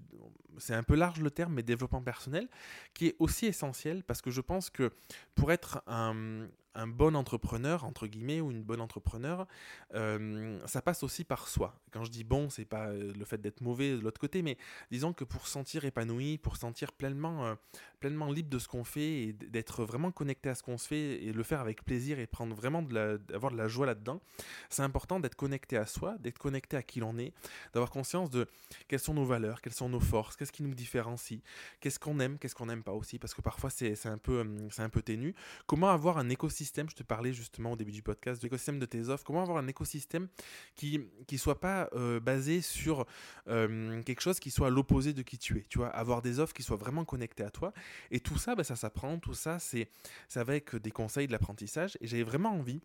c'est 0.57 0.73
un 0.73 0.83
peu 0.83 0.95
large 0.95 1.19
le 1.19 1.31
terme, 1.31 1.53
mais 1.53 1.63
développement 1.63 2.01
personnel, 2.01 2.47
qui 2.93 3.07
est 3.07 3.15
aussi 3.19 3.45
essentiel 3.45 4.03
parce 4.03 4.21
que 4.21 4.31
je 4.31 4.41
pense 4.41 4.69
que 4.69 4.91
pour 5.35 5.51
être 5.51 5.83
un, 5.87 6.47
un 6.77 6.87
bon 6.87 7.15
entrepreneur, 7.15 7.83
entre 7.83 8.07
guillemets, 8.07 8.39
ou 8.39 8.51
une 8.51 8.63
bonne 8.63 8.81
entrepreneur, 8.81 9.47
euh, 9.93 10.59
ça 10.65 10.81
passe 10.81 11.03
aussi 11.03 11.23
par 11.23 11.47
soi. 11.47 11.79
Quand 11.91 12.03
je 12.03 12.11
dis 12.11 12.23
bon, 12.23 12.49
c'est 12.49 12.65
pas 12.65 12.87
euh, 12.87 13.13
le 13.13 13.25
fait 13.25 13.39
d'être 13.41 13.61
mauvais 13.61 13.91
de 13.91 13.99
l'autre 13.99 14.19
côté, 14.21 14.41
mais 14.41 14.57
disons 14.91 15.11
que 15.13 15.23
pour 15.23 15.47
sentir 15.47 15.83
épanoui, 15.85 16.37
pour 16.37 16.57
sentir 16.57 16.93
pleinement, 16.93 17.55
pleinement 17.99 18.31
libre 18.31 18.49
de 18.49 18.59
ce 18.59 18.67
qu'on 18.67 18.83
fait 18.83 19.23
et 19.23 19.33
d'être 19.33 19.83
vraiment 19.83 20.11
connecté 20.11 20.49
à 20.49 20.55
ce 20.55 20.63
qu'on 20.63 20.77
se 20.77 20.87
fait 20.87 21.23
et 21.23 21.33
le 21.33 21.43
faire 21.43 21.59
avec 21.59 21.83
plaisir 21.83 22.19
et 22.19 22.27
prendre 22.27 22.55
vraiment 22.55 22.81
de 22.81 22.93
la, 22.93 23.17
avoir 23.35 23.51
de 23.51 23.57
la 23.57 23.67
joie 23.67 23.85
là-dedans, 23.85 24.21
c'est 24.69 24.83
important 24.83 25.19
d'être 25.19 25.35
connecté 25.35 25.77
à 25.77 25.85
soi, 25.85 26.17
d'être 26.19 26.37
connecté 26.37 26.77
à 26.77 26.83
qui 26.83 26.99
l'on 26.99 27.17
est, 27.17 27.33
d'avoir 27.73 27.89
conscience 27.89 28.29
de 28.29 28.47
quelles 28.87 28.99
sont 28.99 29.13
nos 29.13 29.25
valeurs, 29.25 29.61
quelles 29.61 29.73
sont 29.73 29.89
nos 29.89 29.99
forces, 29.99 30.35
qu'est-ce 30.35 30.51
qui 30.51 30.63
nous 30.63 30.75
différencie, 30.75 31.41
qu'est-ce 31.79 31.99
qu'on 31.99 32.19
aime, 32.19 32.37
qu'est-ce 32.37 32.55
qu'on 32.55 32.67
n'aime 32.67 32.83
pas 32.83 32.93
aussi, 32.93 33.19
parce 33.19 33.33
que 33.33 33.41
parfois 33.41 33.69
c'est 33.69 33.93
un, 34.05 34.17
hum, 34.27 34.69
un 34.77 34.89
peu 34.89 35.01
ténu. 35.01 35.33
Comment 35.65 35.89
avoir 35.89 36.17
un 36.17 36.29
écosystème, 36.29 36.66
je 36.75 36.95
te 36.95 37.03
parlais 37.03 37.33
justement 37.33 37.71
au 37.71 37.75
début 37.75 37.91
du 37.91 38.01
podcast, 38.01 38.41
l'écosystème 38.43 38.79
de 38.79 38.85
tes 38.85 39.09
offres, 39.09 39.23
comment 39.23 39.41
avoir 39.41 39.57
un 39.57 39.67
écosystème 39.67 40.27
qui 40.75 40.99
ne 41.31 41.37
soit 41.37 41.59
pas 41.59 41.89
euh, 41.93 42.19
basé 42.19 42.61
sur 42.61 43.05
euh, 43.47 44.01
quelque 44.03 44.21
chose 44.21 44.39
qui 44.39 44.51
soit 44.51 44.67
à 44.67 44.69
l'opposé 44.69 45.13
de 45.13 45.21
qui 45.21 45.37
tu 45.37 45.57
es, 45.57 45.65
tu 45.69 45.79
vois, 45.79 45.89
avoir 45.89 46.21
des 46.21 46.39
offres 46.39 46.53
qui 46.53 46.63
soient 46.63 46.77
vraiment 46.77 47.05
connectées 47.05 47.43
à 47.43 47.49
toi. 47.49 47.73
Et 48.11 48.19
tout 48.19 48.37
ça, 48.37 48.55
bah, 48.55 48.63
ça 48.63 48.75
s'apprend, 48.75 49.19
tout 49.19 49.33
ça, 49.33 49.59
c'est 49.59 49.89
avec 50.35 50.75
des 50.75 50.91
conseils 50.91 51.27
de 51.27 51.31
l'apprentissage. 51.31 51.97
Et 52.01 52.07
j'avais 52.07 52.23
vraiment 52.23 52.53
envie 52.53 52.81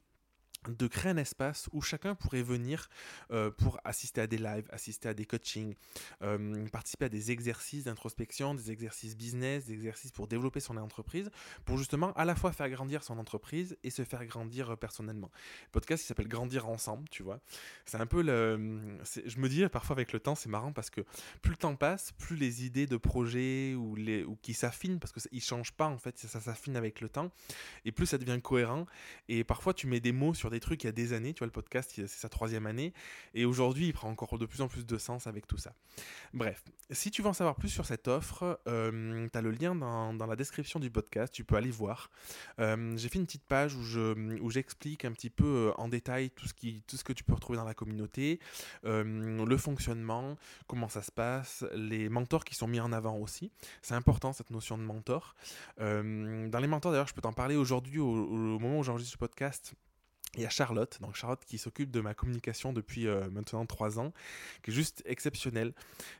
de 0.69 0.87
créer 0.87 1.12
un 1.12 1.16
espace 1.16 1.69
où 1.73 1.83
chacun 1.83 2.14
pourrait 2.14 2.42
venir 2.42 2.88
euh, 3.31 3.50
pour 3.50 3.81
assister 3.85 4.21
à 4.21 4.26
des 4.26 4.38
lives, 4.38 4.66
assister 4.71 5.09
à 5.09 5.14
des 5.14 5.25
coachings, 5.25 5.75
euh, 6.23 6.66
participer 6.69 7.07
à 7.07 7.09
des 7.09 7.31
exercices 7.31 7.85
d'introspection, 7.85 8.54
des 8.54 8.71
exercices 8.71 9.16
business, 9.16 9.66
des 9.66 9.75
exercices 9.75 10.12
pour 10.12 10.28
développer 10.28 10.61
son 10.61 10.76
entreprise, 10.76 11.31
pour 11.64 11.78
justement 11.78 12.12
à 12.14 12.25
la 12.25 12.35
fois 12.35 12.52
faire 12.52 12.69
grandir 12.71 13.02
son 13.02 13.19
entreprise 13.19 13.76
et 13.83 13.90
se 13.90 14.04
faire 14.04 14.25
grandir 14.26 14.71
euh, 14.71 14.76
personnellement. 14.76 15.31
podcast 15.73 16.02
qui 16.02 16.07
s'appelle 16.07 16.28
Grandir 16.28 16.69
ensemble, 16.69 17.09
tu 17.09 17.23
vois. 17.23 17.40
C'est 17.85 17.99
un 17.99 18.07
peu 18.07 18.23
le... 18.23 18.99
Je 19.26 19.38
me 19.38 19.49
dis 19.49 19.66
parfois 19.69 19.95
avec 19.95 20.12
le 20.12 20.21
temps, 20.21 20.35
c'est 20.35 20.49
marrant 20.49 20.73
parce 20.73 20.90
que 20.90 21.00
plus 21.40 21.50
le 21.50 21.57
temps 21.57 21.76
passe, 21.76 22.12
plus 22.12 22.37
les 22.37 22.64
idées 22.64 22.87
de 22.87 22.97
projets 22.97 23.75
ou, 23.75 23.97
les, 23.97 24.25
ou 24.25 24.37
qui 24.37 24.54
s'affinent, 24.54 24.99
parce 24.99 25.12
qu'ils 25.12 25.38
ne 25.38 25.40
changent 25.40 25.73
pas 25.73 25.88
en 25.88 25.99
fait, 25.99 26.19
ça 26.19 26.40
s'affine 26.40 26.76
avec 26.76 27.00
le 27.00 27.09
temps, 27.09 27.31
et 27.85 27.92
plus 27.92 28.07
ça 28.07 28.19
devient 28.19 28.40
cohérent. 28.40 28.87
Et 29.28 29.45
parfois 29.45 29.75
tu 29.75 29.87
mets 29.87 30.00
des 30.00 30.12
mots 30.12 30.35
sur 30.35 30.51
des 30.52 30.61
trucs 30.61 30.85
il 30.85 30.87
y 30.87 30.88
a 30.88 30.92
des 30.92 31.12
années. 31.12 31.35
Tu 31.35 31.40
vois, 31.40 31.47
le 31.47 31.52
podcast, 31.52 31.92
c'est 31.94 32.06
sa 32.06 32.28
troisième 32.28 32.66
année. 32.66 32.92
Et 33.35 33.44
aujourd'hui, 33.44 33.87
il 33.87 33.92
prend 33.92 34.09
encore 34.09 34.38
de 34.38 34.47
plus 34.47 34.61
en 34.61 34.68
plus 34.68 34.87
de 34.87 34.99
sens 34.99 35.26
avec 35.26 35.47
tout 35.47 35.59
ça. 35.59 35.75
Bref, 36.32 36.62
si 36.90 37.11
tu 37.11 37.23
veux 37.23 37.28
en 37.28 37.32
savoir 37.32 37.56
plus 37.56 37.68
sur 37.68 37.87
cette 37.87 38.09
offre, 38.09 38.61
euh, 38.68 39.28
tu 39.32 39.38
as 39.38 39.42
le 39.42 39.50
lien 39.50 39.75
dans, 39.75 40.14
dans, 40.14 40.26
la 40.26 40.37
description 40.37 40.80
du 40.80 40.90
podcast. 40.90 41.32
Tu 41.32 41.44
peux 41.44 41.56
aller 41.56 41.71
voir. 41.71 42.11
Euh, 42.61 42.97
j'ai 42.97 43.09
fait 43.09 43.18
une 43.18 43.26
petite 43.26 43.44
page 43.44 43.75
où, 43.75 43.82
je, 43.82 44.40
où 44.40 44.50
j'explique 44.50 45.04
un 45.04 45.12
petit 45.12 45.30
peu 45.30 45.44
euh, 45.44 45.80
en 45.80 45.88
détail 45.88 46.30
tout 46.30 46.47
ce, 46.47 46.54
qui, 46.54 46.82
tout 46.87 46.97
ce 46.97 47.04
que 47.04 47.12
tu 47.12 47.25
peux 47.25 47.35
retrouver 47.35 47.59
dans 47.59 47.64
la 47.64 47.75
communauté, 47.75 48.40
le 48.85 49.56
fonctionnement, 49.56 50.37
comment 50.66 50.88
ça 50.88 51.02
se 51.02 51.11
passe, 51.11 51.64
les 51.75 52.09
mentors 52.09 52.44
qui 52.44 52.54
sont 52.54 52.68
mis 52.68 52.80
en 52.80 52.92
avant 52.92 53.16
aussi. 53.16 53.50
C'est 53.82 53.94
important 53.94 54.32
cette 54.32 54.50
notion 54.50 54.78
de 54.78 54.82
mentor. 54.82 55.35
dans 55.78 56.59
les 56.61 56.66
mentors, 56.66 56.92
d'ailleurs, 56.92 57.09
je 57.09 57.14
peux 57.14 57.23
t'en 57.23 57.32
parler 57.32 57.56
aujourd'hui 57.56 57.99
au, 57.99 58.09
au 58.09 58.59
moment 58.59 58.78
où 58.78 58.82
j'enregistre 58.82 59.12
ce 59.12 59.18
podcast. 59.18 59.75
Il 60.34 60.42
y 60.42 60.46
a 60.46 60.48
Charlotte, 60.48 60.98
donc 61.02 61.14
Charlotte 61.14 61.44
qui 61.44 61.58
s'occupe 61.58 61.90
de 61.90 62.00
ma 62.00 62.14
communication 62.14 62.72
depuis 62.72 63.06
euh, 63.06 63.28
maintenant 63.30 63.66
trois 63.66 64.00
ans, 64.00 64.14
qui 64.62 64.70
est 64.70 64.74
juste 64.74 65.02
exceptionnelle, 65.04 65.74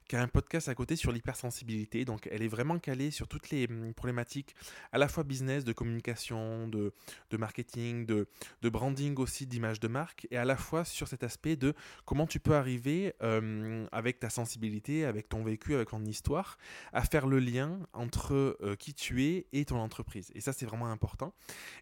qui 0.07 0.16
a 0.16 0.21
un 0.21 0.28
podcast 0.28 0.69
à 0.69 0.75
côté 0.75 0.97
sur 0.97 1.12
l'hypersensibilité. 1.12 2.04
Donc 2.04 2.28
elle 2.31 2.42
est 2.42 2.49
vraiment 2.49 2.78
calée 2.78 3.11
sur 3.11 3.26
toutes 3.26 3.49
les 3.49 3.66
hum, 3.71 3.95
problématiques, 3.95 4.54
à 4.92 4.99
la 4.99 5.09
fois 5.09 5.25
business, 5.25 5.64
de 5.64 5.73
communication, 5.73 6.69
de, 6.69 6.92
de 7.31 7.37
marketing, 7.38 8.04
de, 8.04 8.28
de, 8.61 8.69
branding 8.69 9.16
aussi, 9.16 9.47
d'image 9.47 9.81
de 9.81 9.88
marque, 9.88 10.28
et 10.31 10.37
à 10.37 10.45
la 10.45 10.59
fois 10.59 10.85
sur 10.85 11.09
cet 11.09 11.25
aspect 11.25 11.57
de 11.57 11.73
comment 12.04 12.26
tu 12.26 12.38
peux 12.38 12.54
arriver 12.54 13.14
hum, 13.23 13.88
avec 13.92 14.21
ta 14.21 14.28
sensibilité, 14.28 15.07
avec 15.07 15.31
ton 15.31 15.42
vécu, 15.42 15.75
avec 15.75 15.88
ton 15.88 16.04
histoire, 16.04 16.59
à 16.92 17.00
faire 17.02 17.26
le 17.26 17.38
lien 17.38 17.78
entre 17.95 18.59
euh, 18.61 18.76
qui 18.76 18.92
tu 18.92 19.25
es 19.25 19.47
et 19.54 19.64
ton 19.64 19.78
entreprise. 19.78 20.31
Et 20.35 20.42
ça 20.42 20.52
c'est 20.52 20.66
vraiment 20.66 20.90
important. 20.90 21.33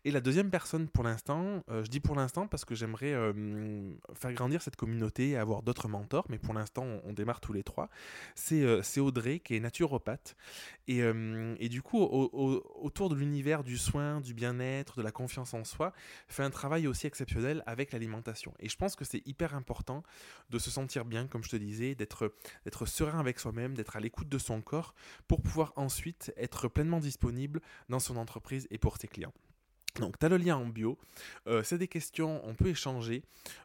Et 0.04 0.12
la 0.12 0.20
deuxième 0.20 0.50
personne 0.50 0.86
pour 0.86 1.02
l'instant, 1.02 1.64
euh, 1.70 1.82
je 1.82 1.90
dis 1.90 1.98
pour 1.98 2.14
l'instant 2.14 2.19
parce 2.50 2.64
que 2.64 2.74
j'aimerais 2.74 3.14
faire 4.14 4.32
grandir 4.32 4.62
cette 4.62 4.76
communauté 4.76 5.30
et 5.30 5.36
avoir 5.36 5.62
d'autres 5.62 5.88
mentors, 5.88 6.26
mais 6.28 6.38
pour 6.38 6.54
l'instant 6.54 6.84
on, 7.04 7.12
démarre 7.12 7.40
tous 7.40 7.52
les 7.52 7.62
trois. 7.62 7.88
C'est 8.34 8.62
euh, 8.62 8.82
Audrey 8.98 9.40
qui 9.40 9.56
est 9.56 9.60
naturopathe 9.60 10.36
et, 10.88 10.98
et 10.98 11.68
du 11.68 11.82
coup 11.82 12.02
autour 12.02 13.08
de 13.08 13.14
l'univers 13.14 13.64
du 13.64 13.78
soin, 13.78 14.20
du 14.20 14.34
bien-être, 14.34 14.98
de 14.98 15.02
la 15.02 15.12
confiance 15.12 15.54
en 15.54 15.64
soi, 15.64 15.92
fait 16.28 16.42
un 16.42 16.50
travail 16.50 16.86
aussi 16.86 17.06
exceptionnel 17.06 17.62
avec 17.66 17.92
l'alimentation. 17.92 18.52
Et 18.60 18.68
je 18.68 18.76
pense 18.76 18.96
que 18.96 19.04
c'est 19.04 19.26
hyper 19.26 19.54
important 19.54 20.02
de 20.50 20.58
se 20.58 20.70
sentir 20.70 21.04
bien, 21.04 21.26
comme 21.26 21.44
je 21.44 21.50
te 21.50 21.56
disais, 21.56 21.94
d'être 21.94 22.86
serein 22.86 23.18
avec 23.18 23.38
soi-même, 23.38 23.74
d'être 23.74 23.96
à 23.96 24.00
l'écoute 24.00 24.28
de 24.28 24.38
son 24.38 24.60
corps 24.60 24.94
pour 25.28 25.42
pouvoir 25.42 25.72
ensuite 25.76 26.32
être 26.36 26.68
pleinement 26.68 27.00
disponible 27.00 27.60
dans 27.88 28.00
son 28.00 28.16
entreprise 28.16 28.66
et 28.70 28.78
pour 28.78 28.96
ses 28.96 29.08
clients. 29.08 29.32
Donc, 29.98 30.18
tu 30.18 30.28
le 30.28 30.36
lien 30.36 30.56
en 30.56 30.66
bio. 30.66 30.98
Euh, 31.46 31.62
c'est 31.62 31.78
des 31.78 31.88
questions, 31.88 32.40
on 32.46 32.54
peut 32.54 32.68
échanger. 32.68 33.22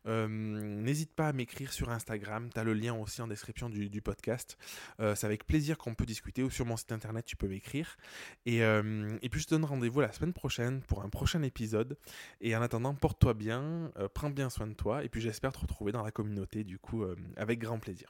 Euh, 0.08 0.28
n'hésite 0.28 1.14
pas 1.14 1.28
à 1.28 1.34
m'écrire 1.34 1.72
sur 1.72 1.90
Instagram. 1.90 2.50
Tu 2.54 2.60
as 2.60 2.64
le 2.64 2.74
lien 2.74 2.94
aussi 2.94 3.22
en 3.22 3.28
description 3.28 3.70
du, 3.70 4.02
podcast. 4.02 4.58
Euh, 5.00 5.16
c'est 5.16 5.26
avec 5.26 5.46
plaisir 5.46 5.78
qu'on 5.78 5.94
peut 5.94 6.06
discuter. 6.06 6.44
Ou 6.44 6.50
sur 6.50 6.66
mon 6.66 6.78
site 6.78 6.92
internet, 6.92 7.26
tu 7.26 7.36
peux 7.36 7.48
m'écrire. 7.48 7.98
Et, 8.46 8.60
et, 8.60 9.30
puis, 9.30 9.40
je 9.40 9.46
te 9.46 9.52
donne 9.52 9.66
rendez-vous 9.66 10.02
la 10.02 10.12
semaine 10.12 10.34
prochaine 10.34 10.82
pour 10.82 11.04
un 11.04 11.10
prochain 11.10 11.42
épisode. 11.44 11.98
Et 12.42 12.56
en 12.56 12.62
attendant, 12.62 12.94
porte-toi 12.94 13.34
bien, 13.34 13.92
prends 14.14 14.30
bien 14.30 14.50
soin 14.50 14.68
de 14.68 14.74
toi. 14.74 15.04
Et 15.04 15.10
puis, 15.10 15.22
j'espère 15.22 15.52
te 15.52 15.60
retrouver 15.60 15.92
dans 15.92 16.04
la 16.04 16.12
communauté, 16.12 16.64
du 16.64 16.80
coup, 16.80 17.06
avec 17.38 17.60
grand 17.60 17.80
plaisir. 17.80 18.10